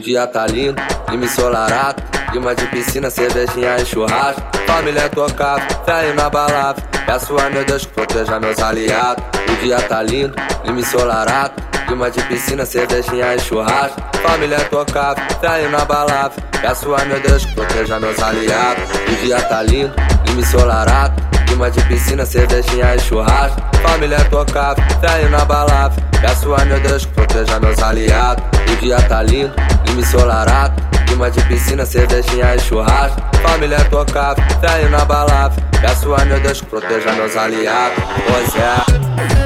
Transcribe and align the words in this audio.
dia 0.00 0.26
tá 0.26 0.46
lindo, 0.46 0.80
clima 1.06 1.24
ensolarado. 1.24 2.02
Clima 2.30 2.54
de 2.54 2.66
piscina, 2.66 3.08
cervejinha 3.08 3.76
e 3.76 3.86
churrasco. 3.86 4.42
Família 4.66 5.08
tocada, 5.08 5.62
fé 5.86 6.12
na 6.12 6.28
balada. 6.28 6.82
Peço 7.06 7.38
a 7.38 7.48
meu 7.48 7.64
Deus 7.64 7.86
que 7.86 7.92
proteja 7.92 8.40
meus 8.40 8.58
aliados. 8.58 9.24
O 9.48 9.56
dia 9.64 9.80
tá 9.82 10.02
lindo, 10.02 10.34
clima 10.62 10.80
ensolarado. 10.80 11.54
Clima 11.86 12.10
de 12.10 12.20
piscina, 12.24 12.66
cervejinha 12.66 13.34
e 13.34 13.38
churrasco. 13.38 14.02
Família 14.22 14.58
tocada, 14.64 15.22
fé 15.40 15.68
na 15.68 15.84
balada. 15.84 16.34
Peço 16.60 16.94
a 16.94 17.04
meu 17.04 17.20
Deus 17.20 17.44
que 17.44 17.54
proteja 17.54 18.00
meus 18.00 18.20
aliados. 18.20 18.84
O 19.08 19.24
dia 19.24 19.40
tá 19.42 19.62
lindo, 19.62 19.94
clima 20.24 20.40
ensolarado. 20.40 21.35
Clima 21.56 21.70
de 21.70 21.80
piscina, 21.84 22.26
cervejinha 22.26 22.94
e 22.94 22.98
churrasco. 22.98 23.58
Família 23.80 24.22
tocada, 24.26 24.82
fé 25.00 25.26
na 25.30 25.42
balada. 25.42 25.96
Peço 26.20 26.54
a 26.54 26.62
meu 26.66 26.78
Deus 26.80 27.06
que 27.06 27.12
proteja 27.14 27.58
meus 27.58 27.82
aliados. 27.82 28.44
O 28.70 28.76
dia 28.76 29.00
tá 29.00 29.22
lindo, 29.22 29.54
clima 29.86 30.02
ensolarado. 30.02 30.82
Clima 31.06 31.30
de 31.30 31.42
piscina, 31.44 31.86
cervejinha 31.86 32.56
e 32.56 32.58
churrasco. 32.58 33.18
Família 33.40 33.82
tocada, 33.86 34.42
fé 34.60 34.86
na 34.90 35.02
balada. 35.06 35.56
Peço 35.80 36.14
a 36.14 36.26
meu 36.26 36.38
Deus 36.40 36.60
que 36.60 36.66
proteja 36.66 37.10
meus 37.14 37.34
aliados. 37.34 38.04
Pois 38.26 38.54
é. 38.56 39.45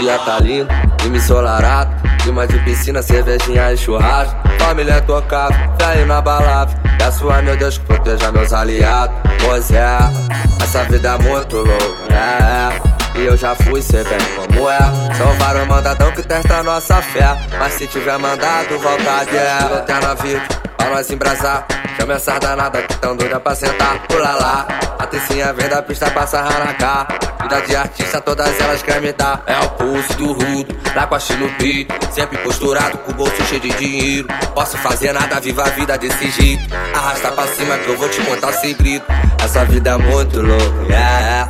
Dia 0.00 0.18
tá 0.20 0.38
lindo, 0.38 0.68
clima 0.98 1.16
ensolarado. 1.16 2.08
Clima 2.22 2.46
de 2.46 2.58
piscina, 2.60 3.02
cervejinha 3.02 3.72
e 3.72 3.76
churrasco. 3.76 4.36
Família 4.58 5.00
tocada, 5.00 5.54
fé 5.80 6.04
na 6.04 6.20
balada. 6.20 6.72
Peço 6.98 7.30
a 7.30 7.40
meu 7.40 7.56
Deus 7.56 7.78
que 7.78 7.86
proteja 7.86 8.30
meus 8.32 8.52
aliados. 8.52 9.16
Pois 9.44 9.70
é, 9.70 9.98
essa 10.62 10.84
vida 10.84 11.10
é 11.10 11.18
muito 11.22 11.56
louca, 11.56 12.12
é. 12.12 13.18
E 13.18 13.24
eu 13.24 13.36
já 13.36 13.54
fui, 13.54 13.80
cê 13.80 14.04
bem 14.04 14.18
como 14.36 14.68
é. 14.68 14.78
São 15.16 15.32
vários 15.38 15.66
mandadão 15.66 16.12
que 16.12 16.22
testa 16.22 16.62
nossa 16.62 17.00
fé. 17.00 17.36
Mas 17.58 17.74
se 17.74 17.86
tiver 17.86 18.18
mandado, 18.18 18.78
volta 18.78 19.24
de 19.24 19.36
é. 19.36 19.58
Até 19.78 20.00
na 20.00 20.14
vida, 20.14 20.42
pra 20.76 20.90
nós 20.90 21.10
embrasar. 21.10 21.66
Chama 21.98 22.14
essa 22.14 22.38
danada 22.38 22.80
que 22.82 22.94
tão 22.98 23.16
doida 23.16 23.40
pra 23.40 23.56
sentar. 23.56 23.98
Pula 24.06 24.30
lá, 24.30 24.68
a 25.00 25.06
tecinha 25.06 25.52
vem 25.52 25.68
da 25.68 25.82
pista 25.82 26.08
pra 26.08 26.28
sarrar 26.28 26.76
cá. 26.78 27.08
Vida 27.42 27.60
de 27.62 27.74
artista, 27.74 28.20
todas 28.20 28.60
elas 28.60 28.82
querem 28.82 29.02
me 29.02 29.12
dar. 29.12 29.42
É 29.46 29.58
o 29.64 29.68
pulso 29.70 30.14
do 30.14 30.32
rudo, 30.32 30.78
lá 30.94 31.08
com 31.08 31.16
a 31.16 31.18
peito. 31.58 31.92
Sempre 32.12 32.38
posturado, 32.38 32.98
com 32.98 33.10
o 33.10 33.14
bolso 33.14 33.42
cheio 33.46 33.60
de 33.60 33.70
dinheiro. 33.70 34.28
Posso 34.54 34.78
fazer 34.78 35.12
nada, 35.12 35.40
viva 35.40 35.62
a 35.64 35.70
vida 35.70 35.98
desse 35.98 36.30
jeito. 36.30 36.72
Arrasta 36.94 37.32
pra 37.32 37.48
cima 37.48 37.76
que 37.78 37.88
eu 37.88 37.98
vou 37.98 38.08
te 38.08 38.20
contar 38.20 38.50
o 38.50 38.52
segredo. 38.52 39.04
Essa 39.42 39.64
vida 39.64 39.90
é 39.90 39.96
muito 39.96 40.40
louca, 40.40 40.84
yeah. 40.88 41.48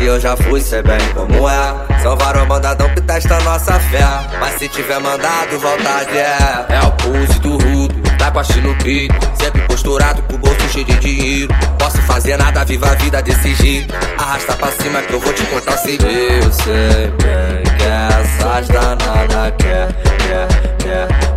E 0.00 0.06
eu 0.06 0.20
já 0.20 0.36
fui, 0.36 0.60
cê 0.60 0.80
bem 0.80 0.98
como 1.12 1.48
é. 1.48 2.02
São 2.02 2.16
vários 2.16 2.46
mandadão 2.46 2.88
que 2.94 3.00
testa 3.00 3.40
nossa 3.40 3.80
fé. 3.80 4.06
Mas 4.38 4.54
se 4.58 4.68
tiver 4.68 5.00
mandado, 5.00 5.58
vontade 5.58 6.16
é. 6.16 6.66
É 6.68 6.80
o 6.86 6.92
pulse 6.92 7.38
do 7.40 7.58
rudo, 7.58 7.94
tá 8.16 8.30
com 8.30 8.38
a 8.38 8.44
peito. 8.82 9.14
Sempre 9.42 9.57
posturado, 9.78 10.22
com 10.22 10.34
o 10.34 10.38
bolso 10.38 10.68
cheio 10.70 10.84
de 10.84 10.98
dinheiro. 10.98 11.54
Posso 11.78 11.98
fazer 12.02 12.36
nada, 12.36 12.64
viva 12.64 12.90
a 12.90 12.94
vida 12.94 13.22
desse 13.22 13.54
jeito. 13.54 13.94
Arrasta 14.18 14.54
pra 14.54 14.72
cima 14.72 15.00
que 15.02 15.12
eu 15.12 15.20
vou 15.20 15.32
te 15.32 15.44
contar 15.44 15.74
o 15.74 15.78
segredo. 15.78 16.44
Eu 16.44 16.52
sei 16.52 17.12
bem 17.22 17.76
que 17.76 17.84
essas 17.84 18.68
danadas 18.68 19.54
quer, 19.58 19.88
quer, 20.18 20.76
quer. 20.78 21.27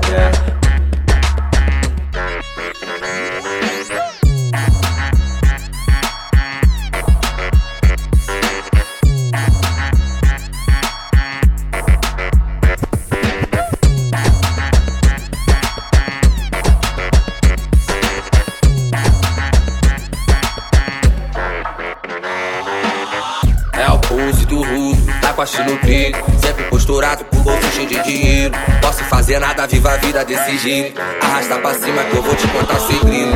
É 24.22 24.24
o 24.24 24.28
pulse 24.28 24.46
do 24.46 24.62
rudo, 24.62 25.20
tá 25.20 25.34
com 25.34 25.42
a 25.42 25.46
no 25.66 25.78
pico 25.78 26.32
Sempre 26.40 26.64
posturado, 26.66 27.26
com 27.26 27.38
bolso 27.38 27.72
cheio 27.72 27.88
de 27.88 28.00
dinheiro 28.04 28.54
Posso 28.80 29.04
fazer 29.06 29.40
nada, 29.40 29.66
viva 29.66 29.94
a 29.94 29.98
vida 29.98 30.24
desse 30.24 30.60
jeito 30.60 31.02
Arrasta 31.22 31.58
pra 31.58 31.74
cima 31.74 32.04
que 32.04 32.16
eu 32.16 32.22
vou 32.22 32.36
te 32.36 32.48
contar 32.50 32.76
o 32.76 32.88
segredo 32.88 33.32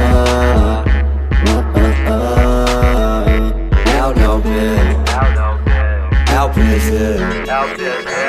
É 3.88 4.02
não 4.22 4.44
É 6.36 6.42
o 6.44 6.50
prazer 6.50 7.20
É 7.48 7.60
o 7.60 8.25